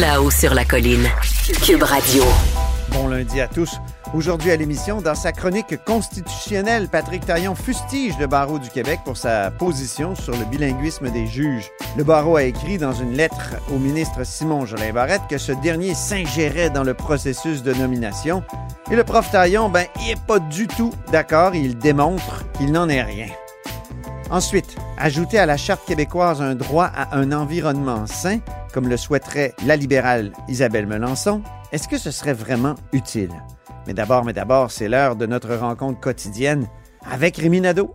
Là-haut 0.00 0.30
sur 0.30 0.54
la 0.54 0.64
colline. 0.64 1.06
Cube 1.66 1.82
Radio. 1.82 2.24
Bon 2.92 3.08
lundi 3.08 3.42
à 3.42 3.46
tous. 3.46 3.76
Aujourd'hui 4.14 4.50
à 4.50 4.56
l'émission, 4.56 5.02
dans 5.02 5.14
sa 5.14 5.32
chronique 5.32 5.84
constitutionnelle, 5.84 6.88
Patrick 6.88 7.26
Taillon 7.26 7.54
fustige 7.54 8.14
le 8.18 8.26
barreau 8.26 8.58
du 8.58 8.70
Québec 8.70 9.00
pour 9.04 9.18
sa 9.18 9.50
position 9.50 10.14
sur 10.14 10.34
le 10.34 10.46
bilinguisme 10.46 11.10
des 11.10 11.26
juges. 11.26 11.70
Le 11.98 12.04
barreau 12.04 12.36
a 12.36 12.44
écrit 12.44 12.78
dans 12.78 12.94
une 12.94 13.12
lettre 13.12 13.56
au 13.70 13.78
ministre 13.78 14.24
Simon 14.24 14.64
Jolin 14.64 14.94
Barrette 14.94 15.22
que 15.28 15.36
ce 15.36 15.52
dernier 15.52 15.92
s'ingérait 15.92 16.70
dans 16.70 16.84
le 16.84 16.94
processus 16.94 17.62
de 17.62 17.74
nomination. 17.74 18.42
Et 18.90 18.96
le 18.96 19.04
prof 19.04 19.30
Taillon, 19.30 19.68
ben, 19.68 19.84
il 20.00 20.06
n'est 20.06 20.16
pas 20.26 20.38
du 20.38 20.68
tout 20.68 20.94
d'accord 21.10 21.54
il 21.54 21.76
démontre 21.76 22.44
qu'il 22.54 22.72
n'en 22.72 22.88
est 22.88 23.02
rien. 23.02 23.28
Ensuite, 24.30 24.74
ajouter 24.96 25.38
à 25.38 25.44
la 25.44 25.58
Charte 25.58 25.84
québécoise 25.86 26.40
un 26.40 26.54
droit 26.54 26.86
à 26.86 27.18
un 27.18 27.32
environnement 27.32 28.06
sain, 28.06 28.38
comme 28.72 28.88
le 28.88 28.96
souhaiterait 28.96 29.54
la 29.66 29.76
libérale 29.76 30.32
Isabelle 30.48 30.86
Melançon, 30.86 31.42
est-ce 31.72 31.88
que 31.88 31.98
ce 31.98 32.10
serait 32.10 32.32
vraiment 32.32 32.74
utile? 32.92 33.32
Mais 33.86 33.94
d'abord, 33.94 34.24
mais 34.24 34.32
d'abord, 34.32 34.70
c'est 34.70 34.88
l'heure 34.88 35.16
de 35.16 35.26
notre 35.26 35.54
rencontre 35.54 36.00
quotidienne 36.00 36.66
avec 37.10 37.36
Rémi 37.36 37.60
Nadeau. 37.60 37.94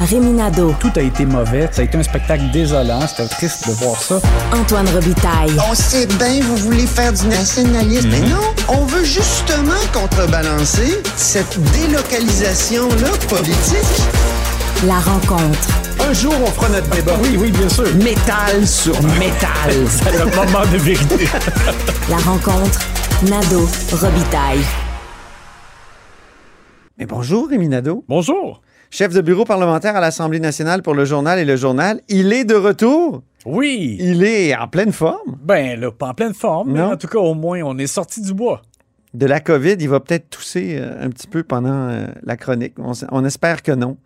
Réminado. 0.00 0.74
Tout 0.78 0.92
a 0.96 1.00
été 1.00 1.24
mauvais. 1.24 1.68
Ça 1.72 1.80
a 1.80 1.84
été 1.84 1.96
un 1.96 2.02
spectacle 2.02 2.50
désolant. 2.52 3.00
C'était 3.06 3.28
triste 3.28 3.66
de 3.66 3.72
voir 3.72 3.96
ça. 3.96 4.20
Antoine 4.52 4.88
Robitaille. 4.88 5.56
On 5.70 5.74
sait 5.74 6.06
bien, 6.06 6.40
vous 6.42 6.56
voulez 6.56 6.86
faire 6.86 7.12
du 7.12 7.26
nationalisme, 7.28 8.10
mais 8.10 8.20
non, 8.20 8.42
on 8.68 8.84
veut 8.84 9.04
justement 9.04 9.72
contrebalancer 9.94 11.02
cette 11.16 11.58
délocalisation-là 11.72 13.08
politique. 13.28 14.02
La 14.86 14.98
rencontre. 14.98 15.85
Un 16.08 16.12
jour, 16.12 16.32
on 16.40 16.46
fera 16.46 16.68
notre 16.68 16.88
débat. 16.90 17.14
Oui, 17.22 17.36
oui, 17.36 17.50
bien 17.50 17.68
sûr. 17.68 17.84
Métal 17.96 18.64
sur 18.66 18.94
métal. 19.18 19.72
C'est 19.88 20.12
le 20.12 20.24
moment 20.36 20.64
de 20.70 20.76
vérité. 20.78 21.24
La 22.10 22.16
rencontre. 22.18 22.78
Nado. 23.28 23.66
Robitaille. 23.90 24.60
Mais 26.98 27.06
bonjour, 27.06 27.48
Rémi 27.48 27.68
Nadeau. 27.68 28.04
Bonjour. 28.08 28.62
Chef 28.90 29.12
de 29.12 29.20
bureau 29.20 29.44
parlementaire 29.44 29.96
à 29.96 30.00
l'Assemblée 30.00 30.38
nationale 30.38 30.82
pour 30.82 30.94
le 30.94 31.04
journal 31.04 31.40
et 31.40 31.44
le 31.44 31.56
journal. 31.56 32.00
Il 32.08 32.32
est 32.32 32.44
de 32.44 32.54
retour. 32.54 33.22
Oui. 33.44 33.96
Il 33.98 34.22
est 34.22 34.54
en 34.56 34.68
pleine 34.68 34.92
forme. 34.92 35.36
Ben 35.42 35.80
là, 35.80 35.90
pas 35.90 36.10
en 36.10 36.14
pleine 36.14 36.34
forme, 36.34 36.70
mais 36.72 36.78
Non. 36.78 36.92
en 36.92 36.96
tout 36.96 37.08
cas, 37.08 37.18
au 37.18 37.34
moins, 37.34 37.62
on 37.64 37.76
est 37.78 37.88
sorti 37.88 38.20
du 38.20 38.32
bois. 38.32 38.62
De 39.12 39.26
la 39.26 39.40
COVID, 39.40 39.76
il 39.80 39.88
va 39.88 39.98
peut-être 39.98 40.30
tousser 40.30 40.76
euh, 40.78 41.04
un 41.04 41.08
petit 41.10 41.26
peu 41.26 41.42
pendant 41.42 41.88
euh, 41.88 42.06
la 42.22 42.36
chronique. 42.36 42.74
On 43.10 43.24
espère 43.24 43.62
que 43.62 43.72
non. 43.72 43.96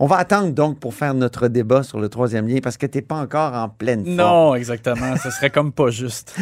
On 0.00 0.06
va 0.06 0.16
attendre 0.16 0.52
donc 0.52 0.78
pour 0.78 0.94
faire 0.94 1.12
notre 1.12 1.48
débat 1.48 1.82
sur 1.82 1.98
le 1.98 2.08
troisième 2.08 2.46
lien 2.46 2.60
parce 2.62 2.76
que 2.76 2.86
tu 2.86 2.98
n'es 2.98 3.02
pas 3.02 3.16
encore 3.16 3.52
en 3.54 3.68
pleine 3.68 4.04
forme. 4.04 4.16
Non, 4.16 4.54
exactement. 4.54 5.16
Ce 5.16 5.30
serait 5.30 5.50
comme 5.50 5.72
pas 5.72 5.90
juste. 5.90 6.36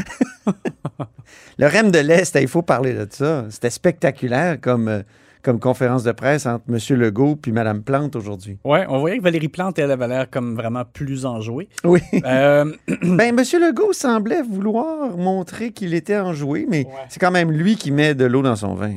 Le 1.58 1.66
REM 1.66 1.90
de 1.90 1.98
l'Est, 1.98 2.36
il 2.38 2.48
faut 2.48 2.60
parler 2.60 2.92
de 2.92 3.06
ça. 3.08 3.46
C'était 3.48 3.70
spectaculaire 3.70 4.60
comme, 4.60 4.88
euh, 4.88 5.02
comme 5.42 5.58
conférence 5.58 6.02
de 6.04 6.12
presse 6.12 6.44
entre 6.44 6.64
M. 6.68 6.98
Legault 6.98 7.36
puis 7.36 7.50
Mme 7.50 7.82
Plante 7.82 8.14
aujourd'hui. 8.14 8.58
Ouais, 8.62 8.84
on 8.90 8.98
voyait 8.98 9.16
que 9.16 9.22
Valérie 9.22 9.48
Plante, 9.48 9.78
elle 9.78 9.90
avait 9.90 10.08
l'air 10.08 10.28
comme 10.28 10.54
vraiment 10.54 10.84
plus 10.84 11.24
enjouée. 11.24 11.70
Oui. 11.82 12.02
Euh, 12.26 12.70
ben, 13.02 13.38
M. 13.38 13.38
Legault 13.38 13.94
semblait 13.94 14.42
vouloir 14.42 15.16
montrer 15.16 15.72
qu'il 15.72 15.94
était 15.94 16.18
enjoué, 16.18 16.66
mais 16.68 16.86
c'est 17.08 17.20
quand 17.20 17.30
même 17.30 17.50
lui 17.50 17.76
qui 17.76 17.90
met 17.90 18.14
de 18.14 18.26
l'eau 18.26 18.42
dans 18.42 18.56
son 18.56 18.74
vin. 18.74 18.96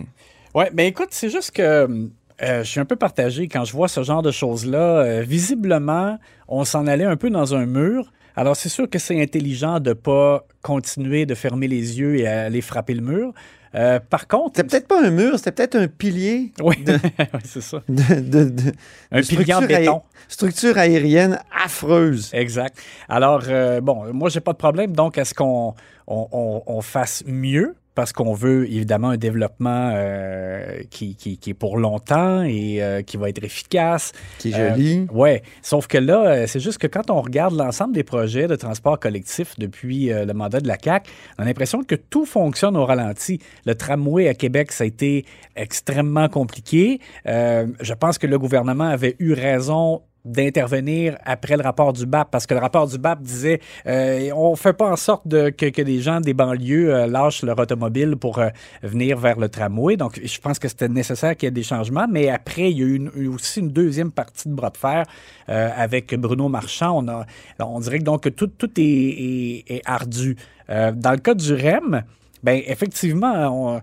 Ouais, 0.54 0.70
ben 0.74 0.86
écoute, 0.86 1.10
c'est 1.12 1.30
juste 1.30 1.52
que 1.52 2.10
euh, 2.42 2.64
je 2.64 2.70
suis 2.70 2.80
un 2.80 2.86
peu 2.86 2.96
partagé 2.96 3.48
quand 3.48 3.66
je 3.66 3.74
vois 3.74 3.88
ce 3.88 4.04
genre 4.04 4.22
de 4.22 4.32
choses-là. 4.32 5.00
Euh, 5.00 5.22
visiblement, 5.22 6.18
on 6.48 6.64
s'en 6.66 6.88
allait 6.88 7.06
un 7.06 7.18
peu 7.18 7.30
dans 7.30 7.54
un 7.56 7.66
mur. 7.66 8.12
Alors, 8.36 8.56
c'est 8.56 8.70
sûr 8.70 8.90
que 8.90 9.00
c'est 9.00 9.22
intelligent 9.22 9.80
de 9.80 9.94
pas 9.94 10.46
continuer 10.62 11.26
de 11.26 11.36
fermer 11.36 11.68
les 11.68 12.00
yeux 12.00 12.16
et 12.18 12.28
aller 12.28 12.62
frapper 12.62 12.94
le 12.94 13.02
mur. 13.02 13.34
Euh, 13.76 14.00
par 14.00 14.28
contre. 14.28 14.54
C'était 14.56 14.68
peut-être 14.68 14.88
pas 14.88 15.04
un 15.06 15.12
mur, 15.12 15.38
c'était 15.38 15.52
peut-être 15.52 15.76
un 15.76 15.88
pilier. 15.88 16.52
Oui, 16.62 16.76
c'est 17.44 17.62
ça. 17.62 17.84
de- 17.88 18.20
de- 18.22 18.50
de- 18.50 18.72
Un 19.12 19.22
pilier 19.22 19.54
en 19.54 19.62
aé- 19.62 19.68
béton. 19.68 20.02
structure 20.28 20.78
aérienne 20.78 21.40
affreuse. 21.64 22.32
Exact. 22.34 22.78
Alors, 23.10 23.44
euh, 23.48 23.80
bon, 23.82 24.12
moi, 24.14 24.30
j'ai 24.30 24.40
pas 24.40 24.54
de 24.54 24.58
problème. 24.58 24.94
Donc, 24.94 25.18
est-ce 25.18 25.34
qu'on 25.36 25.76
on, 26.08 26.28
on- 26.32 26.64
on 26.66 26.82
fasse 26.82 27.24
mieux? 27.28 27.76
Parce 28.00 28.14
qu'on 28.14 28.34
veut 28.34 28.66
évidemment 28.72 29.10
un 29.10 29.18
développement 29.18 29.92
euh, 29.94 30.84
qui, 30.90 31.16
qui- 31.18 31.38
qui 31.38 31.50
est 31.50 31.54
pour 31.54 31.78
longtemps 31.78 32.44
et 32.44 32.82
euh, 32.82 33.02
qui 33.02 33.18
va 33.18 33.28
être 33.28 33.44
efficace. 33.44 34.14
Qui 34.38 34.52
est 34.54 34.70
joli. 34.70 35.06
Oui. 35.12 35.40
Sauf 35.62 35.88
que 35.88 35.98
là, 35.98 36.26
euh, 36.26 36.48
c'est 36.48 36.62
juste 36.62 36.78
que 36.78 36.88
quand 36.88 37.10
on 37.12 37.20
regarde 37.20 37.56
l'ensemble 37.58 37.94
des 37.94 38.06
projets 38.06 38.48
de 38.48 38.56
transport 38.56 38.98
collectif 39.02 39.60
depuis 39.60 40.14
euh, 40.14 40.24
le 40.24 40.34
mandat 40.34 40.62
de 40.62 40.68
la 40.70 40.78
CAQ, 40.82 41.10
on 41.38 41.42
a 41.44 41.46
l'impression 41.46 41.84
que 41.84 41.96
tout 41.96 42.26
fonctionne 42.26 42.78
au 42.78 42.86
ralenti. 42.86 43.40
Le 43.66 43.76
tramway 43.76 44.30
à 44.30 44.34
Québec, 44.34 44.72
ça 44.72 44.86
a 44.86 44.88
été 44.88 45.26
extrêmement 45.58 46.30
compliqué. 46.30 47.02
Euh, 47.28 47.68
je 47.82 47.94
pense 47.94 48.18
que 48.18 48.28
le 48.28 48.40
gouvernement 48.40 48.86
avait 48.86 49.18
eu 49.20 49.34
raison 49.34 50.04
d'intervenir 50.26 51.18
après 51.26 51.56
le 51.58 51.64
rapport 51.64 51.94
du 51.94 52.06
BAP, 52.06 52.30
parce 52.32 52.46
que 52.46 52.54
le 52.54 52.60
rapport 52.60 52.88
du 52.88 52.98
BAP 52.98 53.22
disait 53.22 53.60
euh, 53.88 54.30
on 54.36 54.56
fait 54.56 54.74
pas 54.74 54.92
en 54.92 54.96
sorte 54.96 55.28
de, 55.28 55.50
que, 55.50 55.68
que 55.68 55.82
des 55.82 56.00
gens 56.02 56.20
des 56.22 56.34
banlieues 56.34 56.94
euh, 56.94 57.08
lâchent 57.08 57.44
leur 57.44 57.58
automobile 57.58 58.16
pour 58.16 58.40
euh, 58.40 58.50
venir 58.84 59.18
vers 59.18 59.40
le 59.40 59.50
tramway. 59.50 59.98
Donc, 59.98 60.20
je 60.24 60.40
pense 60.40 60.60
que 60.60 60.68
c'était 60.68 60.90
nécessaire 60.90 61.36
qu'il 61.36 61.48
y 61.48 61.50
ait 61.50 61.52
des 61.52 61.64
changements, 61.64 62.08
mais 62.10 62.30
après, 62.30 62.70
il 62.72 62.78
y 62.80 62.84
a 62.84 62.86
eu 62.86 62.96
une- 62.96 63.28
aussi 63.34 63.60
une 63.62 63.70
deuxième 63.70 64.12
partie 64.12 64.50
de 64.50 64.54
bras 64.54 64.70
de 64.70 64.78
fer 64.78 65.06
euh, 65.50 65.70
avec 65.76 66.14
Bruno 66.16 66.48
Marchand. 66.50 66.98
On, 67.04 67.08
a, 67.08 67.26
on 67.60 67.80
dirait 67.80 68.00
que 68.00 68.04
donc 68.04 68.36
tout, 68.36 68.48
tout 68.48 68.72
est, 68.80 68.82
est- 68.84 69.64
est 69.72 69.82
ardu. 69.86 70.36
Dans 70.68 71.12
le 71.12 71.18
cas 71.18 71.34
du 71.34 71.52
REM, 71.54 72.04
ben 72.44 72.62
effectivement, 72.68 73.34
on- 73.52 73.82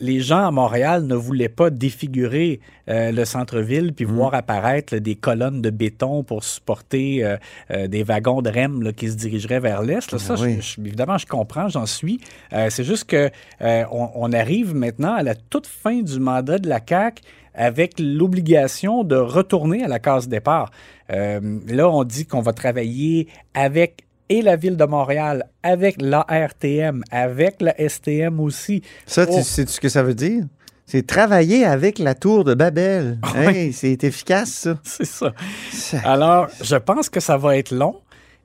les 0.00 0.20
gens 0.20 0.46
à 0.46 0.50
Montréal 0.50 1.04
ne 1.06 1.14
voulaient 1.14 1.48
pas 1.48 1.70
défigurer 1.70 2.60
euh, 2.88 3.10
le 3.12 3.24
centre-ville 3.24 3.92
puis 3.92 4.04
voir 4.04 4.34
apparaître 4.34 4.94
là, 4.94 5.00
des 5.00 5.14
colonnes 5.16 5.60
de 5.62 5.70
béton 5.70 6.22
pour 6.22 6.44
supporter 6.44 7.24
euh, 7.24 7.36
euh, 7.70 7.86
des 7.88 8.02
wagons 8.02 8.40
de 8.42 8.50
REM 8.50 8.82
là, 8.82 8.92
qui 8.92 9.08
se 9.10 9.16
dirigeraient 9.16 9.60
vers 9.60 9.82
l'est. 9.82 10.10
là. 10.12 10.18
Ça, 10.18 10.34
oui. 10.38 10.56
je- 10.60 10.74
je- 10.76 10.80
évidemment, 10.86 11.18
je 11.18 11.26
comprends, 11.26 11.68
j'en 11.68 11.86
suis. 11.86 12.20
Euh, 12.52 12.68
C'est 12.70 12.84
juste 12.84 13.04
que 13.04 13.30
euh, 13.60 13.84
on, 13.90 14.08
on 14.14 14.32
arrive 14.32 14.74
maintenant 14.74 15.14
à 15.14 15.22
la 15.22 15.34
toute 15.34 15.66
fin 15.66 16.00
du 16.02 16.18
mandat 16.20 16.58
de 16.58 16.68
la 16.68 16.80
CAQ 16.86 17.22
avec 17.54 17.94
l'obligation 17.98 19.02
de 19.04 19.16
retourner 19.16 19.82
à 19.82 19.88
la 19.88 19.98
case 19.98 20.28
départ. 20.28 20.70
Euh, 21.10 21.58
là, 21.66 21.88
on 21.90 22.04
dit 22.04 22.24
qu'on 22.26 22.40
va 22.42 22.52
travailler 22.52 23.26
avec 23.54 24.04
et 24.28 24.42
la 24.42 24.56
ville 24.56 24.76
de 24.76 24.84
Montréal, 24.84 25.44
avec 25.62 25.96
l'ARTM, 26.00 27.02
avec 27.10 27.60
la 27.60 27.74
STM 27.78 28.40
aussi. 28.40 28.82
Ça, 29.06 29.26
tu 29.26 29.32
Oh. 29.36 29.42
sais 29.42 29.66
ce 29.66 29.80
que 29.80 29.88
ça 29.88 30.02
veut 30.02 30.14
dire? 30.14 30.44
C'est 30.86 31.06
travailler 31.06 31.64
avec 31.66 31.98
la 31.98 32.14
tour 32.14 32.44
de 32.44 32.54
Babel. 32.54 33.18
Hey, 33.36 33.72
c'est 33.72 34.02
efficace, 34.04 34.50
ça. 34.50 34.78
C'est 34.84 35.04
ça. 35.04 35.32
Ça- 35.70 35.98
Alors, 36.04 36.48
je 36.62 36.76
pense 36.76 37.08
que 37.10 37.20
ça 37.20 37.36
va 37.36 37.56
être 37.58 37.72
long 37.72 37.96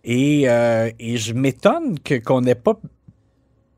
et, 0.04 0.44
euh, 0.50 0.90
et 1.00 1.16
je 1.18 1.34
m'étonne 1.34 1.98
que- 2.00 2.16
qu'on 2.20 2.42
n'ait 2.42 2.56
pas 2.56 2.78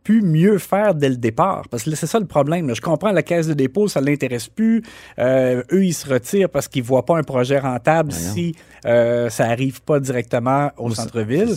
pu 0.03 0.21
mieux 0.21 0.59
faire 0.59 0.93
dès 0.93 1.09
le 1.09 1.17
départ. 1.17 1.63
Parce 1.69 1.83
que 1.83 1.95
c'est 1.95 2.05
ça 2.05 2.19
le 2.19 2.27
problème. 2.27 2.73
Je 2.75 2.81
comprends 2.81 3.11
la 3.11 3.23
caisse 3.23 3.47
de 3.47 3.53
dépôt, 3.55 3.87
ça 3.87 4.01
ne 4.01 4.05
l'intéresse 4.05 4.47
plus. 4.47 4.83
Euh, 5.17 5.63
eux, 5.71 5.83
ils 5.85 5.93
se 5.93 6.07
retirent 6.07 6.49
parce 6.49 6.67
qu'ils 6.67 6.83
ne 6.83 6.87
voient 6.87 7.05
pas 7.05 7.17
un 7.17 7.23
projet 7.23 7.57
rentable 7.57 8.09
Ben 8.11 8.15
si 8.15 8.55
euh, 8.85 9.29
ça 9.31 9.47
n'arrive 9.47 9.81
pas 9.81 9.99
directement 9.99 10.69
au 10.77 10.91
C'est 10.91 11.01
centre-ville. 11.01 11.55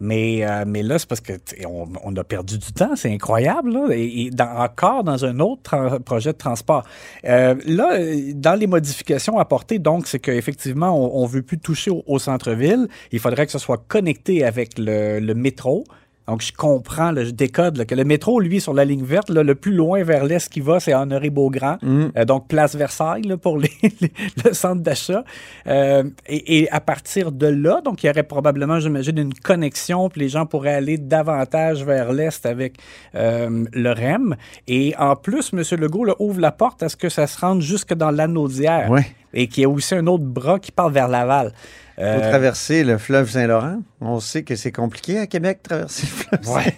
Mais, 0.00 0.44
euh, 0.44 0.64
mais 0.66 0.82
là, 0.82 0.98
c'est 0.98 1.08
parce 1.08 1.20
que 1.20 1.32
on, 1.66 2.16
a 2.16 2.24
perdu 2.24 2.58
du 2.58 2.72
temps, 2.72 2.96
c'est 2.96 3.12
incroyable. 3.12 3.72
Là, 3.72 3.94
et, 3.94 4.30
encore 4.40 5.04
dans 5.04 5.24
un 5.24 5.38
autre 5.40 5.98
projet 5.98 6.32
de 6.32 6.38
transport. 6.38 6.84
Euh, 7.24 7.54
là, 7.66 7.98
dans 8.34 8.58
les 8.58 8.66
modifications 8.66 9.38
apportées, 9.38 9.78
donc, 9.78 10.06
c'est 10.06 10.18
qu'effectivement, 10.18 10.94
on 11.16 11.22
ne 11.22 11.28
veut 11.28 11.42
plus 11.42 11.58
toucher 11.58 11.90
au, 11.90 12.18
centre-ville. 12.18 12.88
Il 13.12 13.18
faudrait 13.18 13.46
que 13.46 13.52
ce 13.52 13.58
soit 13.58 13.82
connecté 13.88 14.44
avec 14.44 14.72
le 14.78 15.32
métro. 15.34 15.84
Donc, 16.26 16.40
je 16.40 16.52
comprends, 16.52 17.10
là, 17.10 17.22
je 17.24 17.30
décode 17.30 17.76
là, 17.76 17.84
que 17.84 17.94
le 17.94 18.04
métro, 18.04 18.40
lui, 18.40 18.60
sur 18.60 18.72
la 18.72 18.84
ligne 18.86 19.04
verte, 19.04 19.28
là, 19.28 19.42
le 19.42 19.54
plus 19.54 19.72
loin 19.74 20.02
vers 20.04 20.24
l'est 20.24 20.48
qu'il 20.48 20.62
va, 20.62 20.80
c'est 20.80 20.94
Honoré-Beaugrand. 20.94 21.76
Mm. 21.82 22.04
Euh, 22.16 22.24
donc, 22.24 22.48
place 22.48 22.74
Versailles 22.74 23.34
pour 23.42 23.58
les, 23.58 23.70
les- 24.00 24.12
le 24.44 24.54
centre 24.54 24.80
d'achat. 24.82 25.22
Euh, 25.66 26.04
et, 26.26 26.60
et 26.62 26.70
à 26.70 26.80
partir 26.80 27.30
de 27.30 27.46
là, 27.46 27.82
donc, 27.84 28.02
il 28.02 28.06
y 28.06 28.10
aurait 28.10 28.22
probablement, 28.22 28.80
j'imagine, 28.80 29.18
une 29.18 29.34
connexion, 29.34 30.08
puis 30.08 30.22
les 30.22 30.28
gens 30.30 30.46
pourraient 30.46 30.74
aller 30.74 30.96
davantage 30.96 31.84
vers 31.84 32.12
l'est 32.12 32.46
avec 32.46 32.76
euh, 33.14 33.64
le 33.72 33.90
REM. 33.92 34.36
Et 34.66 34.94
en 34.98 35.16
plus, 35.16 35.52
M. 35.52 35.62
Legault 35.78 36.04
là, 36.06 36.14
ouvre 36.20 36.40
la 36.40 36.52
porte 36.52 36.82
à 36.82 36.88
ce 36.88 36.96
que 36.96 37.10
ça 37.10 37.26
se 37.26 37.38
rende 37.38 37.60
jusque 37.60 37.92
dans 37.92 38.10
l'anneau 38.10 38.48
d'hier. 38.48 38.90
Ouais. 38.90 39.04
Et 39.36 39.48
qu'il 39.48 39.64
y 39.64 39.66
a 39.66 39.68
aussi 39.68 39.94
un 39.94 40.06
autre 40.06 40.24
bras 40.24 40.58
qui 40.60 40.70
part 40.72 40.90
vers 40.90 41.08
Laval. 41.08 41.52
Pour 41.96 42.04
Euh, 42.04 42.28
traverser 42.30 42.82
le 42.84 42.98
fleuve 42.98 43.30
Saint-Laurent. 43.30 43.80
On 44.00 44.18
sait 44.20 44.42
que 44.42 44.56
c'est 44.56 44.72
compliqué 44.72 45.18
à 45.18 45.26
Québec, 45.26 45.60
traverser 45.62 46.02
le 46.06 46.38
fleuve 46.38 46.56
Ouais. 46.56 46.74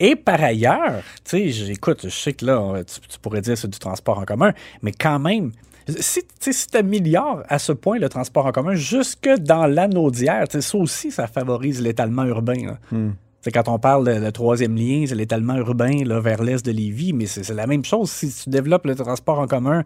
Et 0.00 0.16
par 0.16 0.42
ailleurs, 0.42 1.02
tu 1.24 1.30
sais, 1.38 1.48
j'écoute, 1.50 2.00
je 2.04 2.08
sais 2.08 2.32
que 2.32 2.44
là, 2.46 2.60
on- 2.60 2.74
tu, 2.82 3.00
tu 3.08 3.18
pourrais 3.20 3.40
dire 3.40 3.54
que 3.54 3.60
c'est 3.60 3.70
du 3.70 3.78
transport 3.78 4.18
en 4.18 4.24
commun, 4.24 4.52
mais 4.82 4.90
quand 4.92 5.18
même, 5.20 5.52
si 6.00 6.22
tu 6.40 6.52
si 6.52 6.66
améliores 6.76 7.42
à 7.48 7.58
ce 7.58 7.70
point 7.72 7.98
le 7.98 8.08
transport 8.08 8.46
en 8.46 8.52
commun 8.52 8.74
jusque 8.74 9.28
dans 9.38 9.66
l'anneau 9.66 10.10
d'hier, 10.10 10.44
ça 10.50 10.78
aussi, 10.78 11.10
ça 11.12 11.26
favorise 11.28 11.80
l'étalement 11.80 12.24
urbain. 12.24 12.66
là. 12.66 12.98
Sais, 13.44 13.50
Quand 13.52 13.68
on 13.68 13.78
parle 13.78 14.06
de, 14.06 14.24
de 14.24 14.30
troisième 14.30 14.74
lien, 14.74 15.04
c'est 15.06 15.14
l'étalement 15.14 15.54
urbain 15.56 16.02
là, 16.04 16.18
vers 16.18 16.42
l'est 16.42 16.64
de 16.64 16.72
Lévis, 16.72 17.12
mais 17.12 17.26
c'est 17.26 17.42
c'est 17.44 17.52
la 17.52 17.66
même 17.66 17.84
chose 17.84 18.10
si 18.10 18.32
tu 18.32 18.48
développes 18.48 18.86
le 18.86 18.94
transport 18.94 19.38
en 19.38 19.46
commun. 19.46 19.80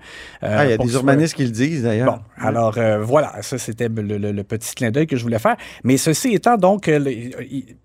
euh, 0.44 0.56
Ah, 0.58 0.64
il 0.64 0.70
y 0.70 0.72
a 0.74 0.76
des 0.78 0.84
soit- 0.86 1.00
urbanistes 1.00 1.34
qui 1.34 1.44
le 1.44 1.50
disent, 1.50 1.82
d'ailleurs. 1.82 2.12
Bon, 2.14 2.18
alors 2.40 2.78
euh, 2.78 3.00
voilà, 3.02 3.42
ça 3.42 3.58
c'était 3.58 3.88
le, 3.88 4.02
le- 4.16 4.30
le 4.30 4.44
petit 4.44 4.74
clin 4.76 4.92
d'œil 4.92 5.08
que 5.08 5.16
je 5.16 5.22
voulais 5.24 5.40
faire. 5.40 5.56
Mais 5.82 5.96
ceci 5.96 6.34
étant, 6.34 6.56
donc, 6.56 6.86
euh, 6.86 7.00
le- 7.00 7.30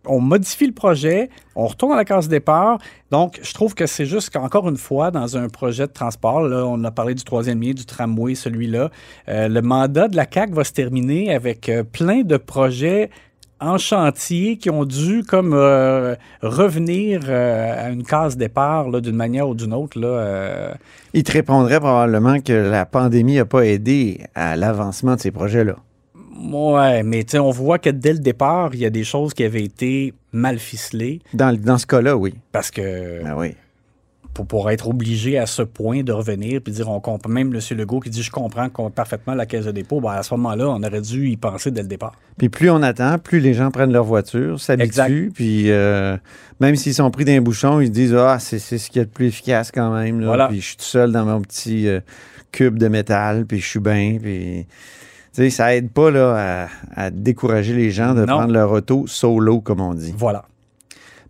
on 0.05 0.19
modifie 0.19 0.67
le 0.67 0.73
projet, 0.73 1.29
on 1.55 1.65
retourne 1.65 1.93
à 1.93 1.95
la 1.95 2.05
case 2.05 2.27
départ. 2.27 2.77
Donc, 3.09 3.39
je 3.41 3.53
trouve 3.53 3.73
que 3.73 3.87
c'est 3.87 4.05
juste 4.05 4.29
qu'encore 4.29 4.69
une 4.69 4.77
fois, 4.77 5.09
dans 5.09 5.37
un 5.37 5.47
projet 5.49 5.87
de 5.87 5.91
transport, 5.91 6.41
là, 6.41 6.65
on 6.67 6.83
a 6.83 6.91
parlé 6.91 7.15
du 7.15 7.23
troisième 7.23 7.59
lien, 7.61 7.71
du 7.71 7.85
tramway, 7.85 8.35
celui-là, 8.35 8.91
euh, 9.29 9.47
le 9.47 9.61
mandat 9.63 10.07
de 10.07 10.15
la 10.15 10.27
CAC 10.27 10.51
va 10.51 10.63
se 10.63 10.71
terminer 10.71 11.33
avec 11.33 11.71
plein 11.91 12.21
de 12.21 12.37
projets 12.37 13.09
en 13.63 13.77
chantier 13.77 14.57
qui 14.57 14.69
ont 14.69 14.85
dû 14.85 15.23
comme 15.23 15.53
euh, 15.53 16.15
revenir 16.41 17.21
euh, 17.27 17.85
à 17.87 17.89
une 17.89 18.03
case 18.03 18.37
départ 18.37 18.89
d'une 19.01 19.15
manière 19.15 19.47
ou 19.49 19.55
d'une 19.55 19.73
autre. 19.73 19.99
Là, 19.99 20.07
euh, 20.07 20.73
Il 21.13 21.23
te 21.23 21.31
répondrait 21.31 21.79
probablement 21.79 22.39
que 22.41 22.53
la 22.53 22.85
pandémie 22.85 23.35
n'a 23.35 23.45
pas 23.45 23.65
aidé 23.65 24.21
à 24.35 24.55
l'avancement 24.55 25.15
de 25.15 25.19
ces 25.21 25.31
projets-là. 25.31 25.75
Ouais, 26.51 27.03
mais 27.03 27.23
tu 27.23 27.31
sais, 27.31 27.39
on 27.39 27.51
voit 27.51 27.79
que 27.79 27.89
dès 27.89 28.13
le 28.13 28.19
départ, 28.19 28.71
il 28.73 28.81
y 28.81 28.85
a 28.85 28.89
des 28.89 29.03
choses 29.03 29.33
qui 29.33 29.43
avaient 29.43 29.63
été 29.63 30.13
mal 30.31 30.57
ficelées 30.59 31.21
Dans, 31.33 31.55
dans 31.57 31.77
ce 31.77 31.85
cas-là, 31.85 32.17
oui. 32.17 32.33
parce 32.51 32.69
que 32.71 33.23
Ben 33.23 33.35
oui. 33.37 33.55
Pour, 34.33 34.45
pour 34.45 34.71
être 34.71 34.87
obligé 34.87 35.37
à 35.37 35.45
ce 35.45 35.61
point 35.61 36.03
de 36.03 36.11
revenir 36.11 36.61
puis 36.61 36.73
dire 36.73 36.89
on 36.89 36.99
comprend 36.99 37.29
même 37.31 37.53
M. 37.53 37.77
Legault 37.77 37.99
qui 37.99 38.09
dit 38.09 38.23
je 38.23 38.31
comprends 38.31 38.69
parfaitement 38.89 39.35
la 39.35 39.45
caisse 39.45 39.65
de 39.65 39.71
dépôt, 39.71 40.01
ben 40.01 40.11
à 40.11 40.23
ce 40.23 40.33
moment-là, 40.35 40.69
on 40.69 40.81
aurait 40.83 41.01
dû 41.01 41.29
y 41.29 41.37
penser 41.37 41.71
dès 41.71 41.81
le 41.81 41.87
départ. 41.87 42.13
Puis 42.37 42.49
plus 42.49 42.69
on 42.69 42.81
attend, 42.81 43.17
plus 43.19 43.39
les 43.39 43.53
gens 43.53 43.69
prennent 43.71 43.93
leur 43.93 44.03
voiture, 44.05 44.59
s'habituent, 44.59 45.31
puis 45.33 45.69
euh, 45.71 46.17
même 46.59 46.75
s'ils 46.75 46.93
sont 46.95 47.11
pris 47.11 47.25
d'un 47.25 47.41
bouchon, 47.41 47.79
ils 47.79 47.87
se 47.87 47.91
disent 47.91 48.15
Ah, 48.15 48.37
c'est 48.39 48.59
c'est 48.59 48.77
ce 48.77 48.89
qui 48.89 48.99
est 48.99 49.03
le 49.03 49.07
plus 49.09 49.27
efficace 49.27 49.71
quand 49.71 49.93
même. 49.93 50.19
Là. 50.19 50.27
Voilà. 50.27 50.47
Puis 50.47 50.61
je 50.61 50.67
suis 50.67 50.77
tout 50.77 50.83
seul 50.83 51.11
dans 51.11 51.25
mon 51.25 51.41
petit 51.41 51.87
euh, 51.87 51.99
cube 52.51 52.77
de 52.79 52.87
métal, 52.87 53.45
puis 53.45 53.59
je 53.59 53.67
suis 53.67 53.79
bien, 53.79 54.17
puis. 54.21 54.65
Tu 55.35 55.41
sais, 55.41 55.49
ça 55.49 55.75
aide 55.75 55.89
pas 55.89 56.11
là, 56.11 56.67
à, 56.95 57.05
à 57.05 57.09
décourager 57.09 57.73
les 57.73 57.89
gens 57.89 58.13
de 58.13 58.19
Non. 58.19 58.37
prendre 58.37 58.53
leur 58.53 58.71
auto 58.71 59.07
solo, 59.07 59.61
comme 59.61 59.81
on 59.81 59.95
dit. 59.95 60.13
Voilà. 60.15 60.45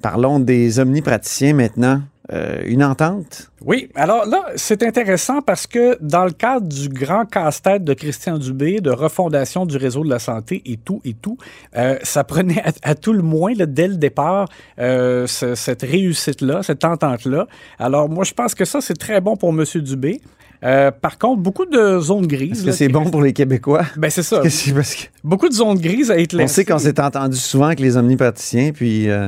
Parlons 0.01 0.39
des 0.41 0.79
omnipraticiens 0.79 1.53
maintenant. 1.53 2.01
Euh, 2.31 2.61
une 2.65 2.85
entente? 2.85 3.51
Oui, 3.65 3.89
alors 3.95 4.25
là, 4.25 4.45
c'est 4.55 4.81
intéressant 4.81 5.41
parce 5.41 5.67
que 5.67 5.97
dans 6.01 6.23
le 6.23 6.31
cadre 6.31 6.65
du 6.67 6.87
grand 6.87 7.25
casse-tête 7.25 7.83
de 7.83 7.93
Christian 7.93 8.37
Dubé, 8.37 8.79
de 8.79 8.91
refondation 8.91 9.65
du 9.65 9.75
réseau 9.75 10.05
de 10.05 10.09
la 10.09 10.19
santé 10.19 10.61
et 10.65 10.77
tout, 10.77 11.01
et 11.03 11.15
tout, 11.15 11.37
euh, 11.75 11.97
ça 12.03 12.23
prenait 12.23 12.61
à, 12.63 12.71
à 12.91 12.95
tout 12.95 13.11
le 13.11 13.23
moins, 13.23 13.53
là, 13.53 13.65
dès 13.65 13.89
le 13.89 13.95
départ, 13.97 14.47
euh, 14.79 15.27
ce- 15.27 15.55
cette 15.55 15.81
réussite-là, 15.81 16.63
cette 16.63 16.85
entente-là. 16.85 17.45
Alors 17.77 18.07
moi, 18.07 18.23
je 18.23 18.33
pense 18.33 18.55
que 18.55 18.63
ça, 18.63 18.79
c'est 18.79 18.97
très 18.97 19.19
bon 19.19 19.35
pour 19.35 19.49
M. 19.49 19.65
Dubé. 19.81 20.21
Euh, 20.63 20.91
par 20.91 21.17
contre, 21.17 21.41
beaucoup 21.41 21.65
de 21.65 21.99
zones 21.99 22.25
grises. 22.25 22.59
Est-ce 22.59 22.65
que 22.65 22.71
c'est 22.71 22.87
bon 22.87 23.03
pour 23.09 23.21
les 23.21 23.33
Québécois? 23.33 23.83
Ben 23.97 24.09
c'est 24.09 24.23
ça. 24.23 24.37
Parce 24.37 24.47
que 24.47 24.53
c'est 24.61 24.71
parce 24.73 24.95
que- 24.95 25.07
Beaucoup 25.21 25.49
de 25.49 25.53
zones 25.53 25.77
grises 25.77 26.09
à 26.09 26.17
être 26.17 26.39
on 26.39 26.47
sait 26.47 26.63
qu'on 26.63 26.79
s'est 26.79 27.01
entendu 27.01 27.35
souvent 27.35 27.65
avec 27.65 27.81
les 27.81 27.97
omnipraticiens, 27.97 28.71
puis 28.71 29.09
euh, 29.09 29.27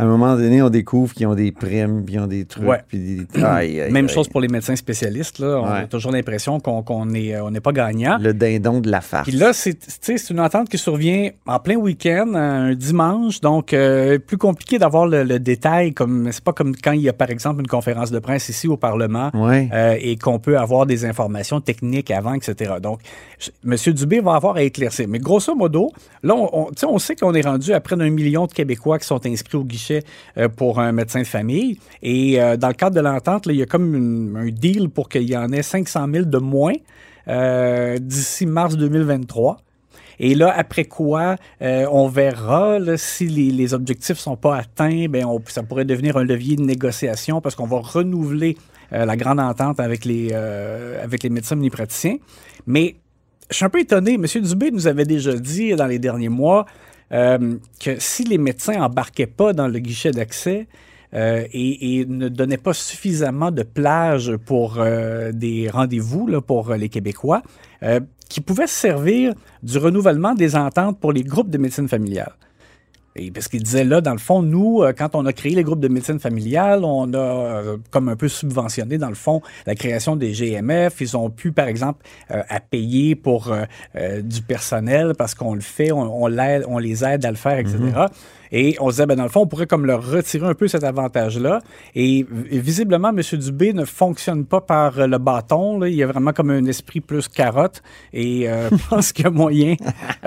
à 0.00 0.04
un 0.04 0.06
moment 0.06 0.34
donné, 0.36 0.62
on 0.62 0.70
découvre 0.70 1.12
qu'ils 1.14 1.26
ont 1.26 1.34
des 1.34 1.52
primes, 1.52 2.04
puis 2.04 2.14
ils 2.14 2.18
ont 2.20 2.26
des 2.26 2.44
trucs. 2.44 2.66
Ouais. 2.66 2.80
Puis 2.88 3.26
des... 3.34 3.42
Aïe, 3.42 3.80
aïe, 3.80 3.92
Même 3.92 4.06
aïe. 4.06 4.12
chose 4.12 4.28
pour 4.28 4.40
les 4.40 4.48
médecins 4.48 4.76
spécialistes. 4.76 5.38
Là. 5.38 5.60
On 5.62 5.70
Ouais. 5.70 5.78
a 5.80 5.86
toujours 5.86 6.12
l'impression 6.12 6.58
qu'on 6.60 6.82
euh, 6.88 7.40
on 7.42 7.50
n'est 7.50 7.60
pas 7.60 7.72
gagnant. 7.72 8.18
Le 8.20 8.32
dindon 8.34 8.80
de 8.80 8.90
la 8.90 9.00
farce. 9.00 9.28
Puis 9.28 9.36
là, 9.36 9.52
c'est 9.52 10.30
une 10.30 10.40
entente 10.40 10.68
qui 10.68 10.78
survient 10.78 11.30
en 11.46 11.58
plein 11.58 11.76
week-end, 11.76 12.32
un 12.34 12.74
dimanche, 12.74 13.40
donc 13.40 13.72
euh, 13.72 14.18
plus 14.18 14.38
compliqué 14.38 14.78
d'avoir 14.78 15.06
le, 15.06 15.22
le 15.24 15.38
détail. 15.38 15.92
Comme 15.92 16.30
c'est 16.32 16.44
pas 16.44 16.52
comme 16.52 16.74
quand 16.76 16.92
il 16.92 17.00
y 17.02 17.08
a 17.08 17.12
par 17.12 17.30
exemple 17.30 17.60
une 17.60 17.66
conférence 17.66 18.10
de 18.10 18.18
presse 18.18 18.48
ici 18.48 18.68
au 18.68 18.76
Parlement 18.76 19.30
Ouais. 19.34 19.68
euh, 19.72 19.96
et 20.00 20.16
qu'on 20.16 20.38
peut 20.38 20.58
avoir 20.58 20.86
des 20.86 21.04
informations 21.04 21.60
techniques 21.60 22.10
avant, 22.10 22.34
etc. 22.34 22.74
Donc, 22.82 23.00
M. 23.66 23.74
Dubé 23.94 24.20
va 24.20 24.34
avoir 24.34 24.56
à 24.56 24.62
éclaircir. 24.62 25.06
Mais 25.08 25.18
grosso 25.18 25.54
modo, 25.54 25.90
là, 26.22 26.34
on, 26.36 26.68
on 26.86 26.98
sait 26.98 27.16
qu'on 27.16 27.34
est 27.34 27.46
rendu 27.46 27.72
à 27.72 27.80
près 27.80 27.96
d'un 27.96 28.10
million 28.10 28.46
de 28.46 28.52
Québécois 28.52 28.98
qui 28.98 29.06
sont 29.06 29.24
inscrits 29.26 29.56
au 29.58 29.64
guichet 29.64 29.89
euh, 29.92 30.48
pour 30.48 30.80
un 30.80 30.92
médecin 30.92 31.20
de 31.22 31.26
famille. 31.26 31.78
Et 32.02 32.40
euh, 32.40 32.56
dans 32.56 32.68
le 32.68 32.74
cadre 32.74 32.96
de 32.96 33.00
l'entente, 33.00 33.46
il 33.46 33.56
y 33.56 33.62
a 33.62 33.66
comme 33.66 34.36
un 34.36 34.48
deal 34.48 34.88
pour 34.88 35.08
qu'il 35.08 35.28
y 35.28 35.36
en 35.36 35.50
ait 35.52 35.62
500 35.62 36.06
000 36.12 36.24
de 36.26 36.38
moins 36.38 36.74
euh, 37.28 37.98
d'ici 37.98 38.46
mars 38.46 38.76
2023. 38.76 39.58
Et 40.22 40.34
là, 40.34 40.52
après 40.54 40.84
quoi, 40.84 41.36
on 41.60 42.06
verra 42.08 42.76
si 42.96 43.26
les, 43.26 43.72
objectifs 43.72 44.18
sont 44.18 44.36
pas 44.36 44.58
atteints, 44.58 45.06
on- 45.24 45.40
ça 45.46 45.62
pourrait 45.62 45.86
devenir 45.86 46.18
un 46.18 46.24
levier 46.24 46.56
de 46.56 46.62
négociation 46.62 47.40
parce 47.40 47.54
qu'on 47.54 47.66
va 47.66 47.78
renouveler 47.78 48.58
la 48.90 49.16
grande 49.16 49.40
entente 49.40 49.80
avec 49.80 50.04
les, 50.04 50.28
euh, 50.32 51.02
avec 51.02 51.22
les 51.22 51.30
médecins 51.30 51.56
omnipraticiens. 51.56 52.16
Mais 52.66 52.96
je 53.50 53.56
suis 53.56 53.64
un 53.64 53.68
peu 53.70 53.80
étonné. 53.80 54.14
M. 54.14 54.24
Dubé 54.42 54.70
nous 54.70 54.86
avait 54.86 55.04
déjà 55.04 55.32
dit 55.32 55.74
dans 55.74 55.86
les 55.86 55.98
derniers 55.98 56.28
mois 56.28 56.66
euh, 57.12 57.56
que 57.80 57.98
si 57.98 58.24
les 58.24 58.38
médecins 58.38 58.80
embarquaient 58.82 59.26
pas 59.26 59.52
dans 59.52 59.68
le 59.68 59.78
guichet 59.78 60.10
d'accès, 60.10 60.66
euh, 61.12 61.44
et, 61.52 62.00
et 62.00 62.06
ne 62.06 62.28
donnaient 62.28 62.56
pas 62.56 62.72
suffisamment 62.72 63.50
de 63.50 63.64
plage 63.64 64.36
pour 64.36 64.78
euh, 64.78 65.32
des 65.32 65.68
rendez-vous 65.68 66.28
là, 66.28 66.40
pour 66.40 66.70
euh, 66.70 66.76
les 66.76 66.88
Québécois, 66.88 67.42
euh, 67.82 67.98
qui 68.28 68.40
pouvaient 68.40 68.68
se 68.68 68.74
servir 68.74 69.34
du 69.62 69.78
renouvellement 69.78 70.34
des 70.34 70.54
ententes 70.54 71.00
pour 71.00 71.12
les 71.12 71.24
groupes 71.24 71.50
de 71.50 71.58
médecine 71.58 71.88
familiale. 71.88 72.32
Et 73.16 73.30
parce 73.32 73.48
qu'il 73.48 73.62
disait 73.62 73.82
là, 73.84 74.00
dans 74.00 74.12
le 74.12 74.18
fond, 74.18 74.40
nous, 74.40 74.82
euh, 74.82 74.92
quand 74.96 75.14
on 75.14 75.26
a 75.26 75.32
créé 75.32 75.54
les 75.54 75.64
groupes 75.64 75.80
de 75.80 75.88
médecine 75.88 76.20
familiale, 76.20 76.84
on 76.84 77.12
a 77.12 77.18
euh, 77.18 77.76
comme 77.90 78.08
un 78.08 78.14
peu 78.16 78.28
subventionné, 78.28 78.98
dans 78.98 79.08
le 79.08 79.16
fond, 79.16 79.42
la 79.66 79.74
création 79.74 80.14
des 80.14 80.32
GMF. 80.32 81.00
Ils 81.00 81.16
ont 81.16 81.28
pu, 81.28 81.50
par 81.50 81.66
exemple, 81.66 82.04
euh, 82.30 82.42
à 82.48 82.60
payer 82.60 83.16
pour 83.16 83.50
euh, 83.52 83.64
euh, 83.96 84.22
du 84.22 84.42
personnel 84.42 85.14
parce 85.18 85.34
qu'on 85.34 85.54
le 85.54 85.60
fait, 85.60 85.90
on, 85.90 86.22
on, 86.22 86.28
l'aide- 86.28 86.64
on 86.68 86.78
les 86.78 87.04
aide 87.04 87.24
à 87.24 87.30
le 87.30 87.36
faire, 87.36 87.58
etc. 87.58 87.78
Et 88.52 88.76
on 88.80 88.86
se 88.86 88.94
disait, 88.94 89.06
ben, 89.06 89.14
dans 89.16 89.22
le 89.24 89.28
fond, 89.28 89.42
on 89.42 89.46
pourrait 89.46 89.66
comme 89.68 89.86
leur 89.86 90.04
retirer 90.08 90.46
un 90.46 90.54
peu 90.54 90.66
cet 90.66 90.82
avantage-là. 90.82 91.60
Et 91.94 92.26
visiblement, 92.50 93.10
M. 93.10 93.20
Dubé 93.38 93.72
ne 93.72 93.84
fonctionne 93.84 94.44
pas 94.44 94.60
par 94.60 95.06
le 95.06 95.18
bâton. 95.18 95.78
là. 95.78 95.88
Il 95.88 95.94
y 95.94 96.02
a 96.02 96.06
vraiment 96.08 96.32
comme 96.32 96.50
un 96.50 96.64
esprit 96.66 97.00
plus 97.00 97.28
carotte. 97.28 97.80
Et 98.12 98.48
euh, 98.48 98.68
je 98.72 98.88
pense 98.88 99.12
qu'il 99.12 99.24
y 99.24 99.28
a 99.28 99.30
moyen 99.30 99.74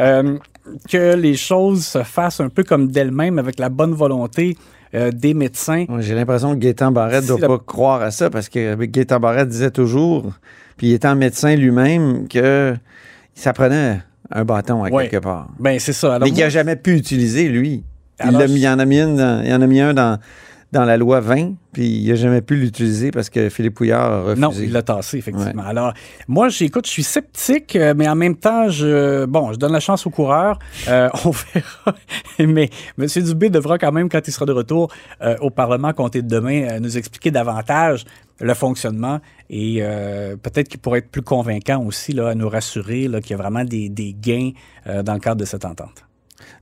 que 0.89 1.15
les 1.15 1.35
choses 1.35 1.85
se 1.85 2.03
fassent 2.03 2.39
un 2.39 2.49
peu 2.49 2.63
comme 2.63 2.87
d'elles-mêmes 2.87 3.39
avec 3.39 3.59
la 3.59 3.69
bonne 3.69 3.93
volonté 3.93 4.57
euh, 4.95 5.11
des 5.11 5.33
médecins. 5.33 5.85
J'ai 5.99 6.13
l'impression 6.15 6.53
que 6.53 6.59
Gaétan 6.59 6.91
Barrette 6.91 7.23
ne 7.23 7.27
doit 7.29 7.39
la- 7.39 7.47
pas 7.47 7.59
croire 7.59 8.01
à 8.01 8.11
ça 8.11 8.29
parce 8.29 8.47
que 8.49 8.75
Gaétan 8.85 9.19
Barrette 9.19 9.49
disait 9.49 9.71
toujours, 9.71 10.31
puis 10.77 10.91
étant 10.93 11.15
médecin 11.15 11.55
lui-même, 11.55 12.27
que 12.27 12.75
ça 13.33 13.53
prenait 13.53 14.01
un 14.31 14.45
bâton 14.45 14.83
à 14.83 14.89
Ouais. 14.89 15.09
quelque 15.09 15.21
part. 15.23 15.47
Ben, 15.59 15.79
c'est 15.79 15.93
ça. 15.93 16.15
Alors, 16.15 16.27
Mais 16.27 16.31
qu'il 16.33 16.43
n'a 16.43 16.49
jamais 16.49 16.75
pu 16.75 16.95
utiliser, 16.95 17.49
lui. 17.49 17.83
Il, 18.23 18.27
Alors, 18.27 18.41
l'a 18.41 18.47
mis- 18.47 18.59
il 18.61 18.67
en 18.67 18.77
a 18.79 18.85
mis, 18.85 18.99
une 18.99 19.15
dans- 19.17 19.43
il 19.43 19.51
en 19.53 19.61
a 19.61 19.67
mis 19.67 19.81
un 19.81 19.93
dans, 19.95 20.19
dans 20.73 20.83
la 20.83 20.97
loi 20.97 21.21
20, 21.21 21.53
puis 21.71 21.87
il 21.87 22.09
n'a 22.09 22.15
jamais 22.15 22.41
pu 22.41 22.55
l'utiliser 22.55 23.11
parce 23.11 23.29
que 23.29 23.47
Philippe 23.49 23.75
Pouillard 23.75 24.11
a 24.11 24.21
refusé. 24.23 24.41
Non, 24.41 24.51
il 24.51 24.71
l'a 24.71 24.81
tassé, 24.81 25.17
effectivement. 25.17 25.63
Alors, 25.63 25.93
moi, 26.27 26.49
j'écoute, 26.49 26.85
je 26.85 26.91
suis 26.91 27.03
sceptique, 27.03 27.75
euh, 27.75 27.93
mais 27.95 28.09
en 28.09 28.15
même 28.15 28.35
temps, 28.35 28.69
je, 28.69 29.25
bon, 29.25 29.53
je 29.53 29.57
donne 29.57 29.71
la 29.71 29.79
chance 29.79 30.05
aux 30.05 30.09
coureurs. 30.09 30.59
Euh, 30.89 31.09
on 31.25 31.31
verra. 31.31 31.97
mais 32.39 32.69
M. 32.97 33.07
Dubé 33.23 33.49
devra 33.49 33.77
quand 33.77 33.91
même, 33.91 34.09
quand 34.09 34.27
il 34.27 34.31
sera 34.31 34.45
de 34.45 34.51
retour 34.51 34.91
euh, 35.21 35.37
au 35.39 35.49
Parlement 35.49 35.93
compté 35.93 36.21
de 36.21 36.27
demain, 36.27 36.63
euh, 36.63 36.79
nous 36.79 36.97
expliquer 36.97 37.31
davantage 37.31 38.05
le 38.39 38.53
fonctionnement 38.53 39.19
et 39.49 39.77
euh, 39.81 40.35
peut-être 40.35 40.67
qu'il 40.67 40.79
pourrait 40.79 40.99
être 40.99 41.09
plus 41.09 41.21
convaincant 41.21 41.83
aussi 41.83 42.13
là, 42.13 42.29
à 42.29 42.35
nous 42.35 42.49
rassurer 42.49 43.07
qu'il 43.21 43.31
y 43.31 43.33
a 43.33 43.37
vraiment 43.37 43.63
des, 43.63 43.89
des 43.89 44.13
gains 44.13 44.51
euh, 44.87 45.03
dans 45.03 45.13
le 45.13 45.19
cadre 45.19 45.39
de 45.39 45.45
cette 45.45 45.65
entente. 45.65 46.05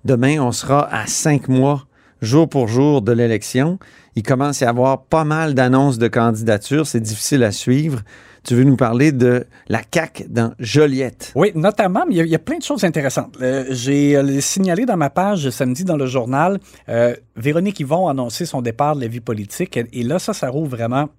Demain, 0.06 0.39
on 0.39 0.51
sera 0.51 0.94
à 0.94 1.08
cinq 1.08 1.48
mois, 1.48 1.86
jour 2.22 2.50
pour 2.50 2.68
jour, 2.68 3.01
de 3.01 3.12
l'élection. 3.12 3.80
Il 4.15 4.24
commence 4.24 4.62
à 4.62 4.65
y 4.65 4.68
avoir 4.68 5.03
pas 5.03 5.24
mal 5.24 5.53
d'annonces 5.53 5.98
de 5.98 6.08
candidatures. 6.08 6.86
C'est 6.86 7.00
difficile 7.00 7.44
à 7.44 7.51
suivre. 7.51 8.01
Tu 8.44 8.56
veux 8.56 8.63
nous 8.63 8.75
parler 8.75 9.12
de 9.12 9.46
la 9.68 9.82
CAQ 9.94 10.25
dans 10.27 10.53
Joliette? 10.58 11.32
Oui, 11.36 11.51
notamment, 11.53 12.06
mais 12.08 12.15
il 12.15 12.27
y, 12.27 12.36
a, 12.36 12.39
plein 12.39 12.58
de 12.58 12.63
choses 12.63 12.84
intéressantes. 12.84 13.38
Euh, 13.39 13.65
J'ai 13.70 14.18
euh, 14.18 14.41
signalé 14.41 14.86
dans 14.86 14.98
ma 14.98 15.12
page 15.12 15.50
samedi 15.51 15.84
dans 15.84 15.96
le 15.96 16.08
journal, 16.08 16.60
euh, 16.89 17.15
Véronique 17.36 17.80
Yvon 17.80 18.08
a 18.08 18.12
annoncé 18.12 18.48
son 18.48 18.62
départ 18.62 18.96
de 18.96 19.01
la 19.01 19.08
vie 19.08 19.20
politique. 19.20 19.77
Et, 19.77 19.88
et 19.94 20.03
là, 20.03 20.18
ça, 20.18 20.34
ça 20.34 20.50
rouvre 20.50 20.75
vraiment 20.75 21.10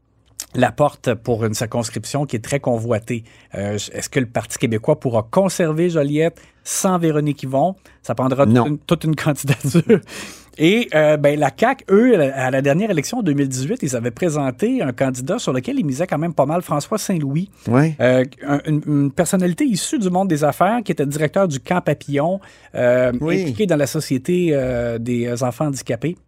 la 0.54 0.72
porte 0.72 1.14
pour 1.14 1.44
une 1.44 1.54
circonscription 1.54 2.26
qui 2.26 2.36
est 2.36 2.44
très 2.44 2.60
convoitée. 2.60 3.24
Euh, 3.54 3.74
Est-ce 3.74 4.08
que 4.08 4.20
le 4.20 4.26
Parti 4.26 4.58
québécois 4.58 5.00
pourra 5.00 5.26
conserver 5.30 5.88
Joliette 5.90 6.40
sans 6.64 6.98
Véronique 6.98 7.42
Yvon? 7.42 7.74
Ça 8.02 8.14
prendra 8.14 8.44
toute 8.46 8.56
une, 8.66 8.78
toute 8.78 9.04
une 9.04 9.16
candidature. 9.24 10.00
Et 10.58 10.90
euh, 10.94 11.16
ben, 11.16 11.38
la 11.40 11.50
CAQ, 11.58 11.84
eux, 11.90 12.20
à 12.34 12.50
la 12.50 12.60
dernière 12.60 12.90
élection 12.90 13.18
en 13.18 13.22
2018, 13.22 13.78
ils 13.82 13.96
avaient 13.96 14.10
présenté 14.10 14.82
un 14.82 14.92
candidat 14.92 15.38
sur 15.38 15.54
lequel 15.54 15.78
ils 15.78 15.86
misaient 15.86 16.06
quand 16.06 16.18
même 16.18 16.34
pas 16.34 16.44
mal, 16.44 16.60
François 16.60 16.98
Saint-Louis. 16.98 17.48
Oui. 17.68 17.94
Euh, 18.00 18.22
un- 18.46 18.60
une, 18.66 18.82
une 18.86 19.10
personnalité 19.10 19.64
issue 19.64 19.98
du 19.98 20.10
monde 20.10 20.28
des 20.28 20.44
affaires 20.44 20.80
qui 20.84 20.92
était 20.92 21.06
directeur 21.06 21.48
du 21.48 21.58
camp 21.58 21.80
Papillon, 21.80 22.38
Oui. 22.74 23.40
impliqué 23.40 23.64
dans 23.66 23.76
la 23.76 23.86
société 23.86 24.54
des 25.00 25.42
enfants 25.42 25.68
handicapés. 25.68 26.18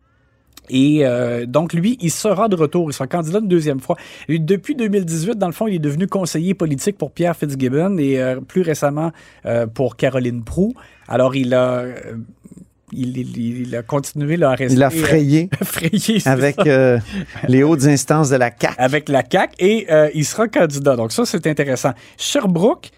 Et 0.71 1.01
euh, 1.07 1.45
donc, 1.47 1.73
lui, 1.75 1.99
il 2.01 2.11
sera 2.11 2.49
de 2.49 2.57
retour. 2.57 2.91
Il 2.91 2.95
sera 2.95 3.07
candidat 3.07 3.39
une 3.41 3.49
deuxième 3.49 3.81
fois. 3.81 3.97
Et 4.29 4.39
depuis 4.39 4.75
2018, 4.75 5.37
dans 5.39 5.47
le 5.47 5.53
fond, 5.53 5.67
il 5.67 5.75
est 5.75 5.79
devenu 5.79 6.07
conseiller 6.07 6.55
politique 6.55 6.97
pour 6.97 7.11
Pierre 7.11 7.37
Fitzgibbon 7.37 7.99
et 7.99 8.19
euh, 8.21 8.41
plus 8.41 8.63
récemment 8.63 9.13
euh, 9.47 9.67
pour 9.67 9.97
Caroline 9.97 10.43
Proux. 10.43 10.73
Alors, 11.09 11.37
il 11.37 11.53
a, 11.55 11.85
il, 12.93 13.17
il- 13.19 13.63
il 13.67 13.77
a 13.77 13.83
continué 13.83 14.37
là, 14.37 14.51
à 14.51 14.55
rester... 14.55 14.75
Il 14.77 14.83
a 14.83 14.91
frayé 14.91 15.51
euh, 15.61 15.65
frayé, 15.65 16.23
avec 16.25 16.67
euh, 16.67 16.99
les 17.49 17.63
hautes 17.63 17.85
instances 17.85 18.31
de 18.31 18.37
la 18.37 18.51
CAQ. 18.51 18.75
avec 18.79 19.09
la 19.09 19.23
CAQ 19.31 19.55
et 19.59 19.87
euh, 19.91 20.09
il 20.15 20.25
sera 20.25 20.49
candidat. 20.49 20.97
Donc 20.97 21.13
ça, 21.13 21.27
c'est 21.27 21.47
intéressant. 21.47 21.93
Sherbrooke, 22.17 22.91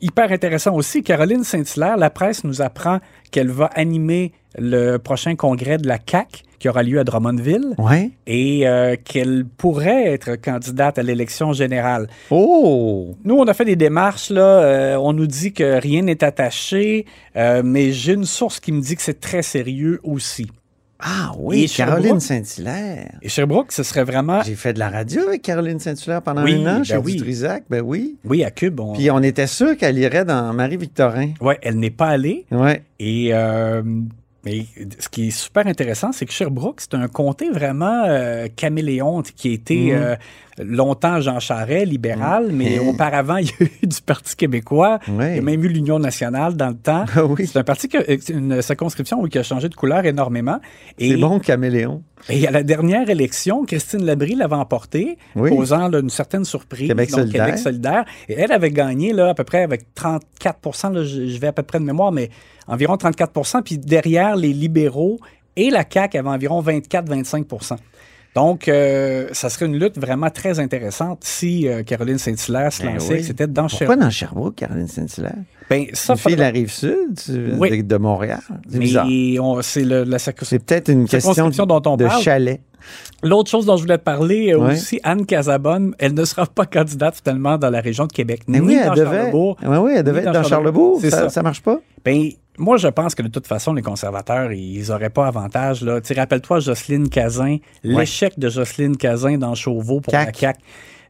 hyper 0.00 0.32
intéressant 0.32 0.74
aussi. 0.74 1.02
Caroline 1.02 1.44
Saint-Hilaire, 1.44 1.96
la 1.96 2.10
presse 2.10 2.44
nous 2.44 2.62
apprend 2.62 3.00
qu'elle 3.30 3.50
va 3.50 3.66
animer 3.74 4.32
le 4.58 4.96
prochain 4.98 5.36
congrès 5.36 5.78
de 5.78 5.86
la 5.88 5.98
CAQ 6.04 6.42
qui 6.58 6.68
aura 6.68 6.82
lieu 6.82 6.98
à 6.98 7.04
Drummondville 7.04 7.74
Oui. 7.78 8.12
et 8.26 8.66
euh, 8.66 8.96
qu'elle 9.04 9.44
pourrait 9.44 10.06
être 10.12 10.36
candidate 10.36 10.98
à 10.98 11.02
l'élection 11.02 11.52
générale. 11.52 12.08
Oh! 12.30 13.14
Nous, 13.24 13.34
on 13.34 13.44
a 13.44 13.52
fait 13.54 13.66
des 13.66 13.76
démarches, 13.76 14.30
là. 14.30 14.40
euh, 14.62 14.96
on 14.96 15.12
nous 15.12 15.26
dit 15.26 15.52
que 15.52 15.78
rien 15.80 16.02
n'est 16.02 16.24
attaché, 16.24 17.04
euh, 17.36 17.62
mais 17.64 17.92
j'ai 17.92 18.14
une 18.14 18.24
source 18.24 18.60
qui 18.60 18.72
me 18.72 18.80
dit 18.80 18.96
que 18.96 19.02
c'est 19.02 19.20
très 19.20 19.42
sérieux 19.42 20.00
aussi. 20.04 20.46
Ah 21.06 21.32
oui, 21.38 21.64
Et 21.64 21.68
Caroline? 21.68 22.18
Saint-Hilaire. 22.20 23.10
Et 23.20 23.28
Sherbrooke, 23.28 23.72
ce 23.72 23.82
serait 23.82 24.04
vraiment... 24.04 24.42
J'ai 24.42 24.54
fait 24.54 24.72
de 24.72 24.78
la 24.78 24.88
radio 24.88 25.20
avec 25.28 25.42
Caroline 25.42 25.78
Saint-Hilaire 25.78 26.22
pendant 26.22 26.44
Oui, 26.44 26.54
un 26.64 26.76
an 26.76 26.76
ben 26.78 26.84
chez 26.84 26.96
oui. 26.96 27.16
Dutrisac. 27.16 27.64
Ben 27.68 27.82
oui. 27.84 28.16
Oui, 28.24 28.42
à 28.42 28.50
Cube, 28.50 28.80
on... 28.80 28.94
Puis 28.94 29.10
on 29.10 29.20
était 29.22 29.48
sûr 29.48 29.76
qu'elle 29.76 29.98
irait 29.98 30.24
dans 30.24 30.54
Marie-Victorin. 30.54 31.32
Ouais, 31.42 31.58
elle 31.60 31.78
n'est 31.78 31.90
pas 31.90 32.06
allée. 32.06 32.46
Ouais. 32.50 32.82
Et 33.00 33.30
euh, 33.34 33.82
mais 34.44 34.66
ce 34.98 35.08
qui 35.08 35.28
est 35.28 35.30
super 35.30 35.66
intéressant, 35.66 36.12
c'est 36.12 36.26
que 36.26 36.32
Sherbrooke, 36.32 36.80
c'est 36.80 36.94
un 36.94 37.08
comté 37.08 37.50
vraiment 37.50 38.04
euh, 38.06 38.46
caméléon 38.54 39.22
qui 39.22 39.50
a 39.50 39.52
été 39.52 39.76
Mhm. 39.76 39.90
euh, 40.02 40.16
longtemps 40.58 41.20
Jean 41.20 41.40
Charest, 41.40 41.86
libéral, 41.86 42.50
mais 42.52 42.78
Mhm. 42.78 42.88
auparavant, 42.88 43.36
il 43.38 43.46
y 43.46 43.50
a 43.50 43.64
eu 43.82 43.86
du 43.86 44.00
Parti 44.02 44.36
québécois. 44.36 44.98
Il 45.08 45.14
y 45.14 45.38
a 45.38 45.40
même 45.40 45.64
eu 45.64 45.68
l'Union 45.68 45.98
nationale 45.98 46.54
dans 46.54 46.68
le 46.68 46.76
temps. 46.76 47.04
Ah 47.16 47.24
oui. 47.24 47.46
C'est 47.46 47.58
un 47.58 47.64
parti, 47.64 47.88
que, 47.88 47.98
c'est 48.20 48.32
une 48.32 48.60
circonscription 48.62 49.20
oui, 49.20 49.30
qui 49.30 49.38
a 49.38 49.42
changé 49.42 49.68
de 49.68 49.74
couleur 49.74 50.04
énormément. 50.04 50.60
C'est 50.98 51.16
bon, 51.16 51.40
Caméléon. 51.40 52.02
et 52.28 52.46
à 52.46 52.50
la 52.50 52.62
dernière 52.62 53.10
élection, 53.10 53.64
Christine 53.64 54.04
Labrie 54.04 54.34
l'avait 54.36 54.54
emporté, 54.54 55.18
Oui. 55.36 55.50
causant 55.50 55.88
là, 55.88 55.98
une 55.98 56.08
certaine 56.10 56.44
surprise. 56.44 56.88
Québec 56.88 57.10
donc, 57.10 57.20
solidaire. 57.20 57.46
Québec 57.46 57.58
solidaire. 57.58 58.04
Et 58.28 58.34
elle 58.34 58.52
avait 58.52 58.70
gagné 58.70 59.12
là, 59.12 59.30
à 59.30 59.34
peu 59.34 59.44
près 59.44 59.62
avec 59.62 59.94
34 59.94 60.92
là, 60.92 61.04
je 61.04 61.38
vais 61.38 61.48
à 61.48 61.52
peu 61.52 61.62
près 61.62 61.78
de 61.80 61.84
mémoire, 61.84 62.12
mais 62.12 62.30
environ 62.66 62.96
34 62.96 63.62
Puis 63.64 63.78
derrière, 63.78 64.36
les 64.36 64.52
libéraux 64.52 65.18
et 65.56 65.70
la 65.70 65.84
CAQ 65.88 66.18
avaient 66.18 66.28
environ 66.28 66.62
24-25 66.62 67.44
donc, 68.34 68.66
euh, 68.66 69.28
ça 69.30 69.48
serait 69.48 69.66
une 69.66 69.78
lutte 69.78 69.96
vraiment 69.96 70.28
très 70.28 70.58
intéressante 70.58 71.20
si 71.22 71.68
euh, 71.68 71.84
Caroline 71.84 72.18
Saint-Hilaire 72.18 72.72
se 72.72 72.82
Ben 72.82 72.94
lançait, 72.94 73.14
oui. 73.14 73.22
c'était 73.24 73.46
dans 73.46 73.68
Pourquoi 73.68 73.78
Sherbrooke. 73.78 74.00
dans 74.00 74.10
Sherbrooke, 74.10 74.54
Caroline 74.56 74.88
Saint-Hilaire? 74.88 75.36
Ben, 75.70 75.86
ça, 75.92 76.14
Une 76.14 76.18
fille 76.18 76.34
de 76.34 76.40
la 76.40 76.48
Rive-Sud 76.50 77.14
tu- 77.24 77.52
Oui. 77.56 77.82
de, 77.84 77.96
Montréal. 77.96 78.40
C'est 78.68 78.78
mais 78.78 79.38
on- 79.38 79.62
c'est 79.62 79.84
la 79.84 80.18
circonscription. 80.18 80.46
C'est 80.46 80.58
peut-être 80.58 80.88
une 80.90 81.06
question 81.06 81.32
circonscription 81.32 81.66
dont 81.66 81.82
on 81.86 81.96
de 81.96 82.06
parle. 82.06 82.22
chalet. 82.22 82.60
L'autre 83.22 83.50
chose 83.50 83.66
dont 83.66 83.76
je 83.76 83.82
voulais 83.82 83.98
te 83.98 84.02
parler 84.04 84.52
euh, 84.52 84.58
Ouais. 84.58 84.72
aussi, 84.72 85.00
Anne 85.02 85.26
Casabonne, 85.26 85.94
elle 85.98 86.14
ne 86.14 86.24
sera 86.24 86.46
pas 86.46 86.66
candidate 86.66 87.16
finalement 87.22 87.56
dans 87.58 87.70
la 87.70 87.80
région 87.80 88.06
de 88.06 88.12
Québec. 88.12 88.42
Mais 88.46 88.60
ni 88.60 88.66
oui, 88.66 88.76
dans 88.84 88.92
elle 88.92 88.98
devait, 88.98 89.16
Charlebourg. 89.16 89.56
oui, 89.62 89.92
elle 89.92 89.96
ni 89.98 90.02
devait 90.04 90.20
être 90.20 90.32
dans 90.32 90.42
Charlebourg. 90.42 91.00
Ça, 91.00 91.10
ça. 91.10 91.28
ça 91.28 91.42
marche 91.42 91.62
pas? 91.62 91.80
Ben, 92.04 92.28
moi, 92.58 92.76
je 92.76 92.88
pense 92.88 93.14
que 93.14 93.22
de 93.22 93.28
toute 93.28 93.46
façon, 93.46 93.72
les 93.74 93.82
conservateurs, 93.82 94.52
ils 94.52 94.86
n'auraient 94.88 95.10
pas 95.10 95.26
avantage. 95.26 95.82
Là. 95.82 96.00
Rappelle-toi 96.16 96.60
Jocelyne 96.60 97.08
Cazin, 97.08 97.56
l'échec 97.82 98.38
de 98.38 98.48
Jocelyne 98.48 98.96
Cazin 98.96 99.38
dans 99.38 99.54
Chauveau 99.54 100.00
pour 100.00 100.12
la 100.12 100.26
CAQ. 100.26 100.38
CAQ. 100.38 100.58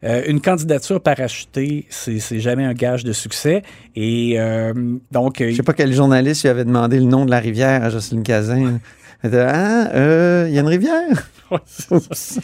Euh, 0.05 0.23
une 0.27 0.41
candidature 0.41 1.01
parachutée, 1.01 1.87
c'est 1.89 2.19
c'est 2.19 2.39
jamais 2.39 2.65
un 2.65 2.75
gage 2.75 3.05
de 3.05 3.13
succès. 3.13 3.63
Et 3.97 4.35
euh, 4.39 4.75
donc, 5.11 5.41
euh, 5.41 5.51
Je 5.51 5.57
sais 5.57 5.63
pas 5.63 5.73
quel 5.73 5.95
journaliste 5.95 6.43
lui 6.43 6.51
avait 6.51 6.65
demandé 6.67 6.99
le 6.99 7.07
nom 7.07 7.25
de 7.25 7.31
la 7.31 7.39
rivière 7.41 7.83
à 7.83 7.89
Jocelyne 7.91 8.23
Cazin. 8.23 8.81
Ah, 9.33 9.89
euh, 9.95 10.45
il 10.49 10.55
y 10.55 10.59
a 10.59 10.61
une 10.61 10.67
rivière? 10.69 11.29
Oups. 11.51 12.39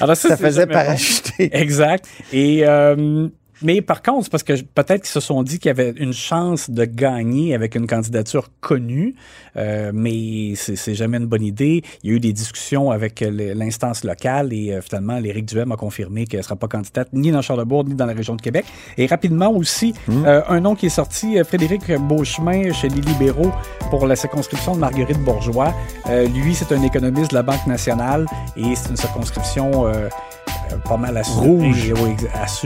alors 0.00 0.16
Ça 0.16 0.28
c'est 0.30 0.36
faisait 0.36 0.62
jamais 0.62 0.72
parachuter. 0.72 1.50
Exact. 1.56 2.06
Et 2.32 2.66
euh, 2.66 3.28
mais 3.62 3.80
par 3.80 4.02
contre, 4.02 4.30
parce 4.30 4.42
que 4.42 4.52
peut-être 4.52 5.02
qu'ils 5.02 5.12
se 5.12 5.20
sont 5.20 5.42
dit 5.42 5.58
qu'il 5.58 5.68
y 5.68 5.70
avait 5.70 5.94
une 5.96 6.12
chance 6.12 6.70
de 6.70 6.84
gagner 6.84 7.54
avec 7.54 7.74
une 7.74 7.86
candidature 7.86 8.50
connue, 8.60 9.14
euh, 9.56 9.90
mais 9.94 10.54
c'est 10.56 10.94
jamais 10.94 11.16
une 11.16 11.26
bonne 11.26 11.42
idée. 11.42 11.82
Il 12.02 12.10
y 12.10 12.12
a 12.12 12.16
eu 12.16 12.20
des 12.20 12.32
discussions 12.32 12.90
avec 12.90 13.22
euh, 13.22 13.54
l'instance 13.54 14.04
locale 14.04 14.52
et 14.52 14.72
euh, 14.72 14.80
finalement, 14.82 15.18
l'Éric 15.18 15.46
Duhem 15.46 15.72
a 15.72 15.76
confirmé 15.76 16.26
qu'elle 16.26 16.40
ne 16.40 16.44
sera 16.44 16.56
pas 16.56 16.68
candidate 16.68 17.08
ni 17.12 17.30
dans 17.30 17.42
Charlebourg 17.42 17.84
ni 17.84 17.94
dans 17.94 18.06
la 18.06 18.12
région 18.12 18.36
de 18.36 18.42
Québec. 18.42 18.64
Et 18.98 19.06
rapidement 19.06 19.50
aussi, 19.52 19.94
euh, 20.08 20.42
un 20.48 20.60
nom 20.60 20.74
qui 20.74 20.86
est 20.86 20.90
sorti, 20.90 21.38
euh, 21.38 21.44
Frédéric 21.44 21.90
Beauchemin 22.00 22.72
chez 22.72 22.88
les 22.88 23.00
libéraux 23.00 23.52
pour 23.90 24.06
la 24.06 24.16
circonscription 24.16 24.74
de 24.74 24.80
Marguerite 24.80 25.18
Bourgeois. 25.24 25.74
Euh, 26.08 26.26
lui, 26.28 26.54
c'est 26.54 26.72
un 26.72 26.82
économiste 26.82 27.30
de 27.30 27.36
la 27.36 27.42
Banque 27.42 27.66
nationale 27.66 28.26
et 28.56 28.74
c'est 28.74 28.90
une 28.90 28.96
circonscription 28.96 29.86
pas 30.88 30.96
mal 30.96 31.16
assurée, 31.16 31.46
Rouge. 31.48 31.92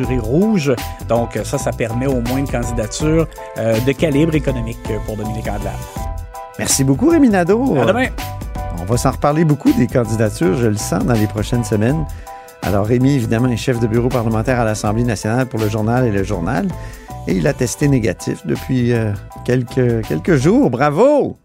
oui, 0.08 0.18
rouge. 0.18 0.74
Donc 1.08 1.38
ça, 1.44 1.58
ça 1.58 1.72
permet 1.72 2.06
au 2.06 2.20
moins 2.20 2.38
une 2.38 2.48
candidature 2.48 3.26
euh, 3.58 3.78
de 3.80 3.92
calibre 3.92 4.34
économique 4.34 4.78
pour 5.06 5.16
Dominique 5.16 5.48
Andelade. 5.48 5.72
Merci 6.58 6.84
beaucoup, 6.84 7.08
Rémi 7.08 7.28
Nadeau. 7.28 7.76
À 7.78 7.86
demain! 7.86 8.08
On 8.80 8.84
va 8.84 8.96
s'en 8.96 9.10
reparler 9.10 9.44
beaucoup 9.44 9.72
des 9.72 9.86
candidatures, 9.86 10.56
je 10.56 10.66
le 10.66 10.76
sens, 10.76 11.04
dans 11.04 11.14
les 11.14 11.26
prochaines 11.26 11.64
semaines. 11.64 12.06
Alors, 12.62 12.86
Rémi, 12.86 13.14
évidemment, 13.14 13.48
est 13.48 13.56
chef 13.56 13.80
de 13.80 13.86
bureau 13.86 14.08
parlementaire 14.08 14.60
à 14.60 14.64
l'Assemblée 14.64 15.04
nationale 15.04 15.46
pour 15.46 15.60
le 15.60 15.68
journal 15.68 16.06
et 16.06 16.10
le 16.10 16.22
journal. 16.24 16.68
Et 17.26 17.34
il 17.34 17.46
a 17.46 17.52
testé 17.52 17.88
négatif 17.88 18.46
depuis 18.46 18.92
euh, 18.92 19.12
quelques, 19.44 20.06
quelques 20.06 20.36
jours. 20.36 20.70
Bravo! 20.70 21.36